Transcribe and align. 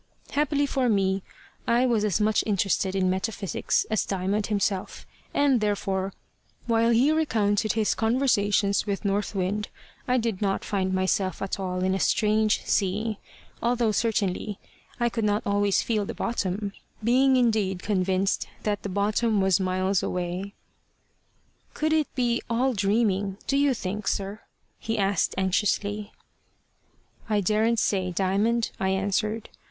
Happily 0.31 0.65
for 0.65 0.89
me, 0.89 1.21
I 1.67 1.85
was 1.85 2.03
as 2.03 2.19
much 2.19 2.43
interested 2.47 2.95
in 2.95 3.07
metaphysics 3.07 3.85
as 3.91 4.03
Diamond 4.03 4.47
himself, 4.47 5.05
and 5.31 5.61
therefore, 5.61 6.11
while 6.65 6.89
he 6.89 7.11
recounted 7.11 7.73
his 7.73 7.93
conversations 7.93 8.87
with 8.87 9.05
North 9.05 9.35
Wind, 9.35 9.67
I 10.07 10.17
did 10.17 10.41
not 10.41 10.65
find 10.65 10.91
myself 10.91 11.39
at 11.39 11.59
all 11.59 11.83
in 11.83 11.93
a 11.93 11.99
strange 11.99 12.65
sea, 12.65 13.19
although 13.61 13.91
certainly 13.91 14.57
I 14.99 15.07
could 15.07 15.23
not 15.23 15.43
always 15.45 15.83
feel 15.83 16.05
the 16.07 16.15
bottom, 16.15 16.73
being 17.03 17.35
indeed 17.37 17.83
convinced 17.83 18.47
that 18.63 18.81
the 18.81 18.89
bottom 18.89 19.39
was 19.39 19.59
miles 19.59 20.01
away. 20.01 20.55
"Could 21.75 21.93
it 21.93 22.07
be 22.15 22.41
all 22.49 22.73
dreaming, 22.73 23.37
do 23.45 23.55
you 23.55 23.75
think, 23.75 24.07
sir?" 24.07 24.39
he 24.79 24.97
asked 24.97 25.35
anxiously. 25.37 26.11
"I 27.29 27.39
daren't 27.39 27.77
say, 27.77 28.09
Diamond," 28.09 28.71
I 28.79 28.89
answered. 28.89 29.49